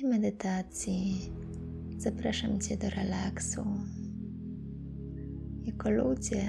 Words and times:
tej 0.00 0.10
medytacji 0.10 1.32
zapraszam 1.96 2.60
Cię 2.60 2.76
do 2.76 2.90
relaksu. 2.90 3.60
Jako 5.64 5.90
ludzie 5.90 6.48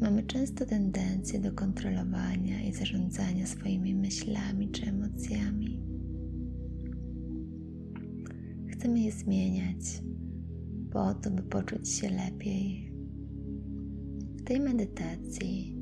mamy 0.00 0.22
często 0.22 0.66
tendencję 0.66 1.40
do 1.40 1.52
kontrolowania 1.52 2.62
i 2.62 2.72
zarządzania 2.72 3.46
swoimi 3.46 3.94
myślami 3.94 4.70
czy 4.70 4.86
emocjami. 4.86 5.80
Chcemy 8.68 9.00
je 9.00 9.12
zmieniać 9.12 10.02
po 10.90 11.14
to, 11.14 11.30
by 11.30 11.42
poczuć 11.42 11.88
się 11.88 12.10
lepiej. 12.10 12.92
W 14.36 14.42
tej 14.44 14.60
medytacji 14.60 15.76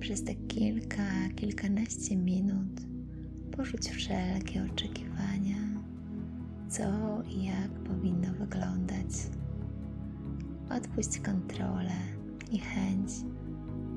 przez 0.00 0.24
te 0.24 0.34
kilka, 0.34 1.28
kilkanaście 1.36 2.16
minut 2.16 2.80
porzuć 3.56 3.88
wszelkie 3.88 4.64
oczekiwania, 4.72 5.61
co 6.72 6.82
i 7.28 7.44
jak 7.44 7.70
powinno 7.70 8.32
wyglądać. 8.32 9.06
Odpuść 10.70 11.18
kontrolę 11.18 11.94
i 12.50 12.58
chęć, 12.58 13.10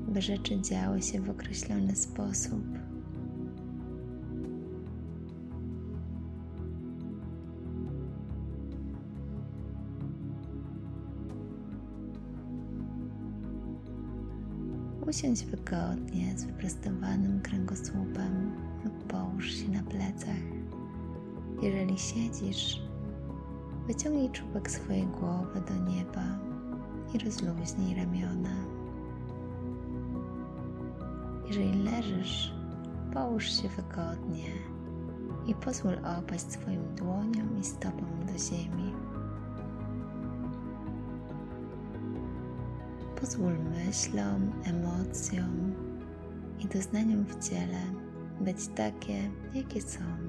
by 0.08 0.22
rzeczy 0.22 0.60
działy 0.60 1.02
się 1.02 1.20
w 1.20 1.30
określony 1.30 1.96
sposób. 1.96 2.64
Usiądź 15.08 15.44
wygodnie 15.44 16.38
z 16.38 16.44
wyprostowanym 16.44 17.40
kręgosłupem 17.40 18.52
lub 18.84 19.04
połóż 19.04 19.50
się 19.54 19.68
na 19.68 19.82
plecach. 19.82 20.55
Jeżeli 21.62 21.98
siedzisz, 21.98 22.82
wyciągnij 23.86 24.30
czubek 24.30 24.70
swojej 24.70 25.06
głowy 25.06 25.60
do 25.60 25.90
nieba 25.90 26.38
i 27.14 27.18
rozluźnij 27.18 27.94
ramiona. 27.94 28.56
Jeżeli 31.46 31.82
leżysz, 31.82 32.54
połóż 33.14 33.62
się 33.62 33.68
wygodnie 33.68 34.50
i 35.46 35.54
pozwól 35.54 35.98
opaść 36.18 36.52
swoim 36.52 36.94
dłoniom 36.94 37.58
i 37.60 37.64
stopom 37.64 38.26
do 38.26 38.38
ziemi. 38.38 38.92
Pozwól 43.20 43.58
myślom, 43.58 44.52
emocjom 44.64 45.74
i 46.58 46.66
doznaniom 46.66 47.24
w 47.24 47.48
ciele 47.48 47.80
być 48.40 48.68
takie, 48.68 49.30
jakie 49.54 49.82
są. 49.82 50.25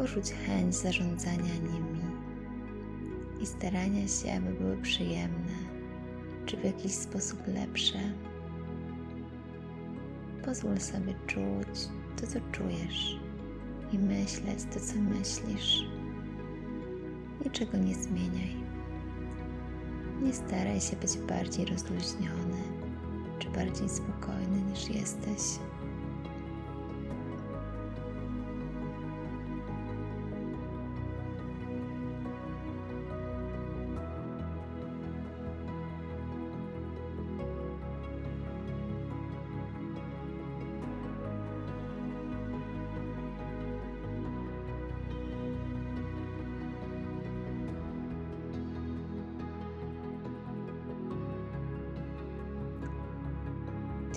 Porzuć 0.00 0.32
chęć 0.32 0.74
zarządzania 0.74 1.54
nimi 1.54 2.00
i 3.40 3.46
starania 3.46 4.08
się, 4.08 4.32
aby 4.32 4.52
były 4.52 4.76
przyjemne 4.76 5.54
czy 6.46 6.56
w 6.56 6.64
jakiś 6.64 6.92
sposób 6.92 7.46
lepsze. 7.46 7.98
Pozwól 10.44 10.80
sobie 10.80 11.14
czuć 11.26 11.88
to, 12.16 12.26
co 12.26 12.38
czujesz 12.52 13.20
i 13.92 13.98
myśleć 13.98 14.58
to, 14.74 14.80
co 14.80 14.94
myślisz. 14.98 15.84
Niczego 17.44 17.78
nie 17.78 17.94
zmieniaj. 17.94 18.56
Nie 20.22 20.32
staraj 20.32 20.80
się 20.80 20.96
być 20.96 21.18
bardziej 21.18 21.66
rozluźniony 21.66 22.62
czy 23.38 23.50
bardziej 23.50 23.88
spokojny 23.88 24.62
niż 24.70 24.88
jesteś. 24.88 25.69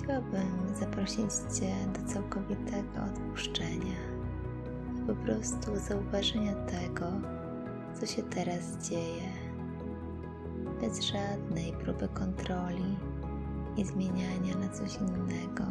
Chciałabym 0.04 0.74
zaprosić 0.74 1.30
Cię 1.58 1.74
do 1.92 2.12
całkowitego 2.12 3.02
odpuszczenia 3.06 3.96
i 4.96 5.06
po 5.06 5.14
prostu 5.14 5.76
zauważenia 5.76 6.54
tego, 6.54 7.06
co 7.94 8.06
się 8.06 8.22
teraz 8.22 8.88
dzieje, 8.88 9.28
bez 10.80 11.00
żadnej 11.00 11.72
próby 11.72 12.08
kontroli 12.08 12.96
i 13.76 13.84
zmieniania 13.84 14.56
na 14.56 14.68
coś 14.68 14.96
innego. 14.96 15.64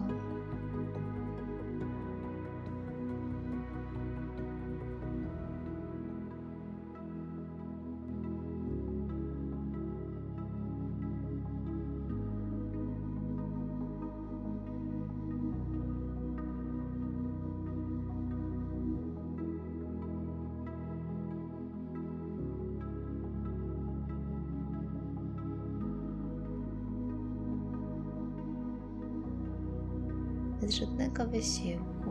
Bez 30.63 30.75
żadnego 30.75 31.27
wysiłku. 31.27 32.09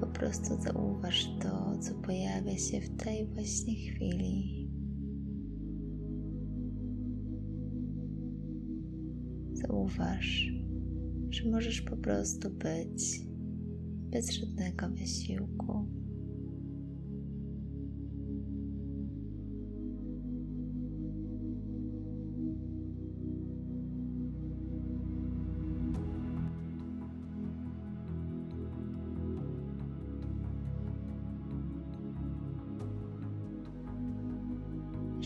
Po 0.00 0.06
prostu 0.06 0.62
zauważ 0.62 1.30
to, 1.42 1.78
co 1.80 1.94
pojawia 1.94 2.58
się 2.58 2.80
w 2.80 2.96
tej 2.96 3.26
właśnie 3.26 3.74
chwili. 3.74 4.68
Zauważ, 9.52 10.52
że 11.30 11.50
możesz 11.50 11.82
po 11.82 11.96
prostu 11.96 12.50
być 12.50 13.20
bez 14.10 14.30
żadnego 14.30 14.88
wysiłku. 14.88 15.97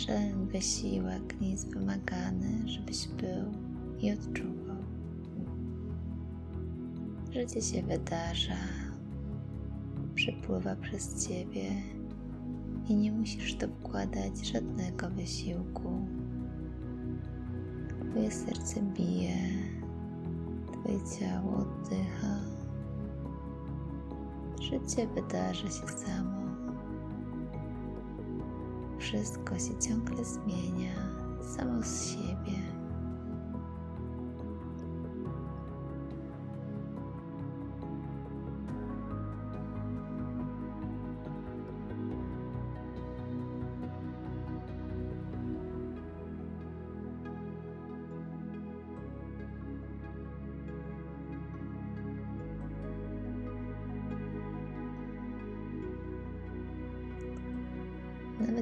Żaden 0.06 0.46
wysiłek 0.46 1.40
nie 1.40 1.50
jest 1.50 1.74
wymagany, 1.74 2.68
żebyś 2.68 3.08
był 3.08 3.52
i 4.00 4.12
odczuwał. 4.12 4.76
Życie 7.32 7.62
się 7.62 7.82
wydarza, 7.82 8.56
przepływa 10.14 10.76
przez 10.76 11.28
ciebie 11.28 11.70
i 12.88 12.96
nie 12.96 13.12
musisz 13.12 13.54
to 13.54 13.68
wkładać 13.68 14.46
żadnego 14.52 15.10
wysiłku. 15.10 16.06
Twoje 18.10 18.30
serce 18.30 18.82
bije, 18.82 19.36
Twoje 20.72 20.98
ciało 21.20 21.56
oddycha. 21.56 22.36
Życie 24.60 25.06
wydarza 25.14 25.68
się 25.70 25.88
samo 25.88 26.41
wszystko 29.02 29.58
się 29.58 29.78
ciągle 29.88 30.24
zmienia 30.24 30.94
samo 31.56 31.82
z 31.82 32.10
siebie. 32.10 32.71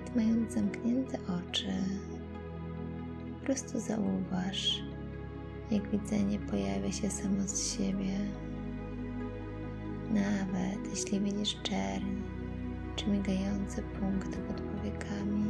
Nawet 0.01 0.17
mając 0.17 0.53
zamknięte 0.53 1.19
oczy, 1.19 1.73
po 3.39 3.47
prostu 3.47 3.81
zauważ, 3.81 4.83
jak 5.71 5.91
widzenie 5.91 6.39
pojawia 6.39 6.93
się 6.93 7.11
samo 7.11 7.43
z 7.43 7.77
siebie. 7.77 8.19
Nawet 10.11 10.91
jeśli 10.91 11.21
widzisz 11.21 11.57
czerń 11.63 12.23
czy 12.97 13.07
migające 13.11 13.83
punkty 13.83 14.39
pod 14.39 14.61
powiekami, 14.61 15.45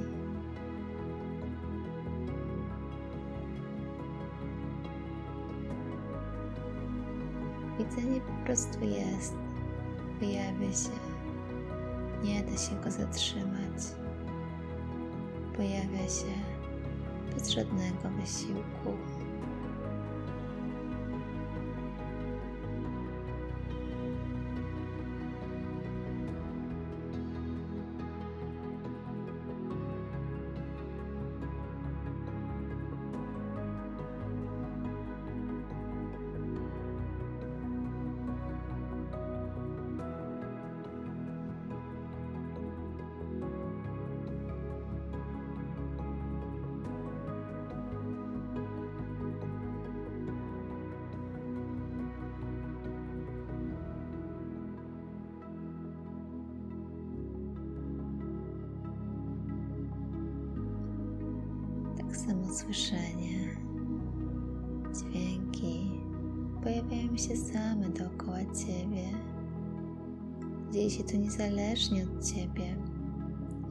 widzenie 7.78 8.20
po 8.20 8.46
prostu 8.46 8.84
jest, 8.84 9.34
pojawia 10.20 10.72
się, 10.72 10.90
nie 12.24 12.42
da 12.42 12.58
się 12.58 12.74
go 12.84 12.90
zatrzymać, 12.90 13.99
pojawia 15.56 16.08
się 16.08 16.32
bez 17.34 17.48
żadnego 17.48 18.08
wysiłku. 18.20 18.96
Tak 62.10 62.18
samo 62.18 62.52
słyszenie, 62.54 63.56
dźwięki 64.94 65.90
pojawiają 66.62 67.16
się 67.16 67.36
same 67.36 67.88
dookoła 67.88 68.38
ciebie. 68.38 69.08
Dzieje 70.72 70.90
się 70.90 71.04
to 71.04 71.16
niezależnie 71.16 72.04
od 72.04 72.24
ciebie 72.32 72.76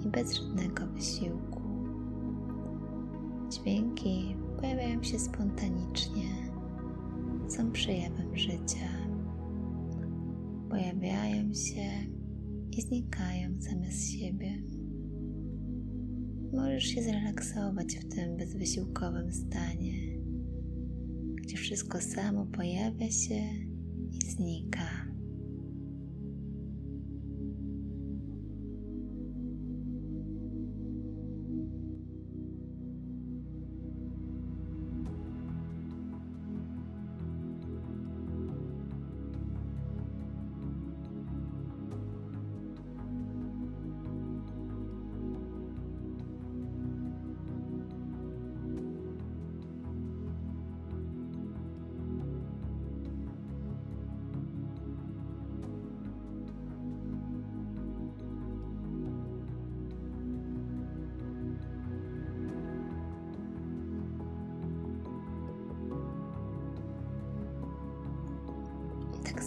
i 0.06 0.10
bez 0.10 0.34
żadnego 0.34 0.88
wysiłku. 0.88 1.62
Dźwięki 3.50 4.36
pojawiają 4.60 5.04
się 5.04 5.20
spontanicznie, 5.20 6.52
są 7.48 7.72
przejawem 7.72 8.38
życia. 8.38 8.90
Pojawiają 10.70 11.54
się 11.54 11.90
i 12.78 12.82
znikają 12.82 13.62
same 13.62 13.92
z 13.92 14.10
siebie. 14.10 14.79
Możesz 16.54 16.84
się 16.84 17.04
zrelaksować 17.04 17.96
w 17.96 18.16
tym 18.16 18.38
bezwysiłkowym 18.38 19.32
stanie, 19.34 19.94
gdzie 21.36 21.58
wszystko 21.58 22.02
samo 22.02 22.46
pojawia 22.46 23.12
się 23.12 23.42
i 24.12 24.32
znika. 24.32 25.09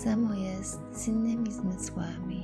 Samo 0.05 0.35
jest 0.35 0.81
z 0.93 1.09
innymi 1.09 1.53
zmysłami, 1.53 2.43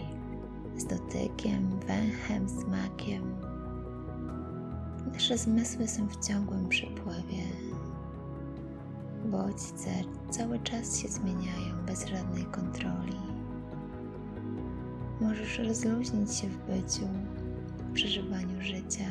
z 0.76 0.84
dotykiem, 0.84 1.80
węchem, 1.80 2.48
smakiem. 2.48 3.36
Nasze 5.12 5.38
zmysły 5.38 5.88
są 5.88 6.08
w 6.08 6.26
ciągłym 6.26 6.68
przepływie. 6.68 7.42
Bodźce 9.24 9.90
cały 10.30 10.58
czas 10.58 10.98
się 10.98 11.08
zmieniają 11.08 11.86
bez 11.86 12.06
żadnej 12.06 12.44
kontroli. 12.44 13.20
Możesz 15.20 15.58
rozluźnić 15.58 16.34
się 16.34 16.48
w 16.48 16.56
byciu, 16.66 17.08
w 17.78 17.92
przeżywaniu 17.92 18.62
życia. 18.62 19.06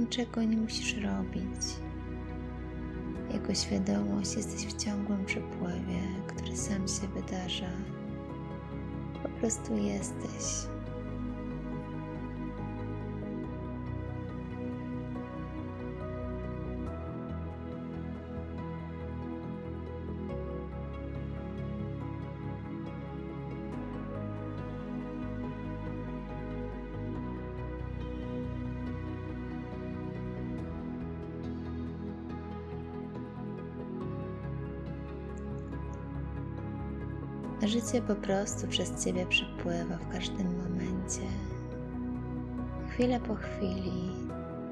Niczego 0.00 0.42
nie 0.42 0.56
musisz 0.56 0.96
robić. 0.96 1.62
Jako 3.34 3.54
świadomość 3.54 4.36
jesteś 4.36 4.66
w 4.66 4.84
ciągłym 4.84 5.24
przepływie, 5.24 6.02
który 6.26 6.56
sam 6.56 6.88
się 6.88 7.08
wydarza. 7.08 7.70
Po 9.22 9.28
prostu 9.28 9.76
jesteś. 9.76 10.66
Życie 37.66 38.02
po 38.02 38.14
prostu 38.14 38.66
przez 38.68 39.04
Ciebie 39.04 39.26
przepływa 39.26 39.96
w 39.96 40.08
każdym 40.08 40.56
momencie. 40.56 41.20
Chwilę 42.88 43.20
po 43.20 43.34
chwili, 43.34 44.10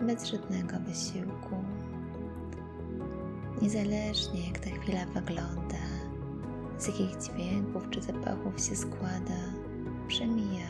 bez 0.07 0.25
żadnego 0.25 0.77
wysiłku. 0.81 1.57
Niezależnie 3.63 4.47
jak 4.47 4.59
ta 4.59 4.71
chwila 4.71 5.07
wygląda, 5.07 5.85
z 6.79 6.87
jakich 6.87 7.17
dźwięków 7.17 7.91
czy 7.91 8.03
zapachów 8.03 8.61
się 8.61 8.77
składa, 8.77 9.41
przemija. 10.09 10.69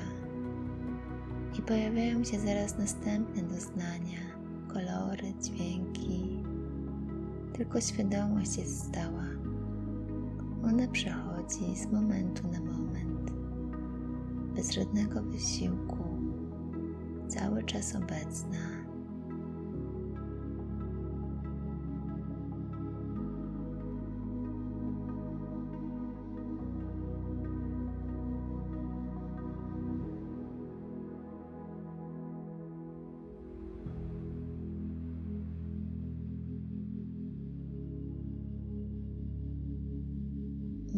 I 1.58 1.62
pojawiają 1.62 2.24
się 2.24 2.40
zaraz 2.40 2.78
następne 2.78 3.42
doznania, 3.42 4.20
kolory, 4.68 5.32
dźwięki. 5.42 6.44
Tylko 7.52 7.80
świadomość 7.80 8.56
jest 8.56 8.88
stała. 8.88 9.24
Ona 10.64 10.88
przechodzi 10.88 11.27
z 11.56 11.86
momentu 11.92 12.48
na 12.48 12.60
moment, 12.60 13.32
bez 14.56 14.70
żadnego 14.72 15.22
wysiłku, 15.22 16.04
cały 17.28 17.62
czas 17.62 17.94
obecna. 17.94 18.77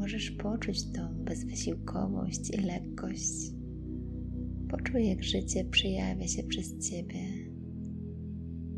Możesz 0.00 0.30
poczuć 0.30 0.92
tą 0.92 1.24
bezwysiłkowość 1.24 2.50
i 2.50 2.60
lekkość. 2.60 3.52
Poczuj, 4.68 5.06
jak 5.06 5.24
życie 5.24 5.64
przejawia 5.64 6.28
się 6.28 6.42
przez 6.42 6.88
Ciebie 6.88 7.20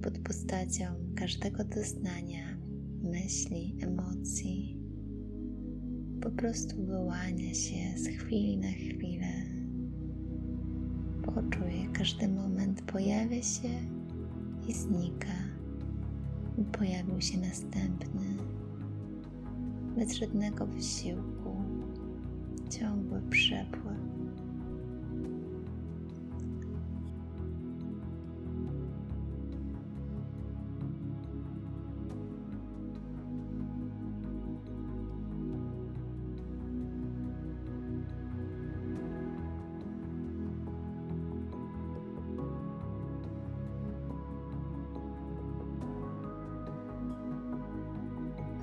pod 0.02 0.18
postacią 0.18 0.84
każdego 1.16 1.64
doznania, 1.64 2.58
myśli, 3.02 3.76
emocji 3.80 4.82
po 6.22 6.30
prostu 6.30 6.86
wyłania 6.86 7.54
się 7.54 7.98
z 7.98 8.08
chwili 8.08 8.58
na 8.58 8.70
chwilę. 8.72 9.32
Poczuj, 11.24 11.88
każdy 11.92 12.28
moment 12.28 12.82
pojawia 12.82 13.42
się 13.42 13.68
i 14.68 14.72
znika, 14.72 15.36
pojawił 16.72 17.20
się 17.20 17.38
następny, 17.38 18.36
bez 19.96 20.14
żadnego 20.14 20.66
wysiłku, 20.66 21.56
ciągły 22.70 23.22
przepływ. 23.30 23.92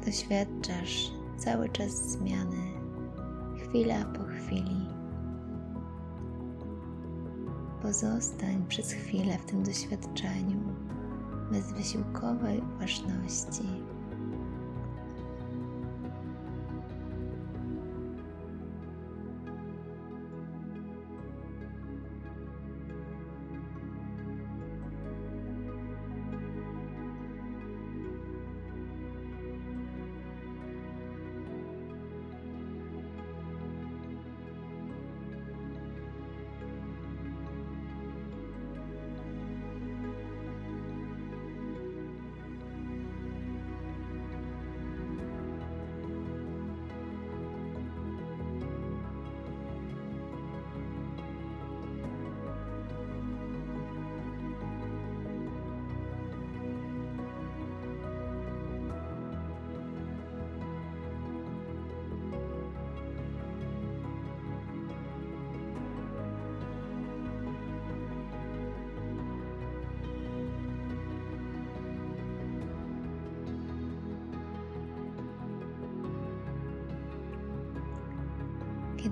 doświadczasz 0.05 1.18
cały 1.39 1.69
czas 1.69 1.91
zmiany, 1.91 2.71
chwila 3.57 4.05
po 4.05 4.23
chwili. 4.23 4.85
Pozostań 7.81 8.65
przez 8.67 8.91
chwilę 8.91 9.37
w 9.37 9.45
tym 9.45 9.63
doświadczeniu 9.63 10.59
bez 11.51 11.71
wysiłkowej 11.71 12.61
uważności. 12.75 13.63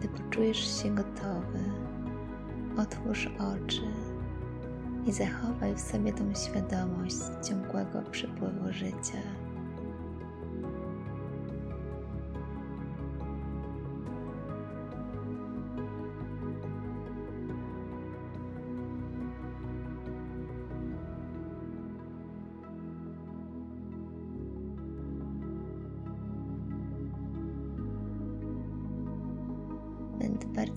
Kiedy 0.01 0.07
poczujesz 0.07 0.81
się 0.83 0.95
gotowy, 0.95 1.59
otwórz 2.77 3.29
oczy 3.39 3.81
i 5.07 5.11
zachowaj 5.11 5.75
w 5.75 5.81
sobie 5.81 6.13
tą 6.13 6.33
świadomość 6.35 7.15
ciągłego 7.47 8.01
przepływu 8.11 8.73
życia. 8.73 9.21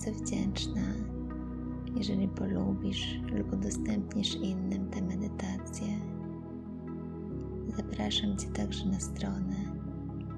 Bardzo 0.05 0.23
wdzięczna, 0.23 0.81
jeżeli 1.95 2.27
polubisz 2.27 3.19
lub 3.37 3.53
udostępnisz 3.53 4.35
innym 4.35 4.89
tę 4.89 5.01
medytację. 5.01 5.87
Zapraszam 7.77 8.37
Cię 8.37 8.47
także 8.47 8.85
na 8.85 8.99
stronę 8.99 9.55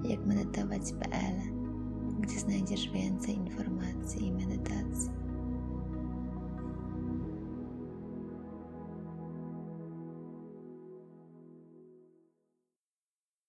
jakmedytować.pl, 0.04 1.36
gdzie 2.20 2.40
znajdziesz 2.40 2.90
więcej 2.90 3.34
informacji 3.34 4.26
i 4.26 4.32
medytacji. 4.32 5.23